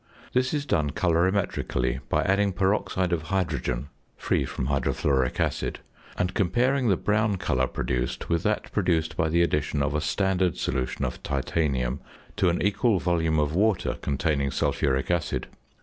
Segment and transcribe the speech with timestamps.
[0.33, 5.77] This is done colorimetrically, by adding peroxide of hydrogen free from hydrofluoric acid,
[6.17, 10.57] and comparing the brown colour produced with that produced by the addition of a standard
[10.57, 11.99] solution of titanium
[12.37, 15.45] to an equal volume of water containing sulphuric acid.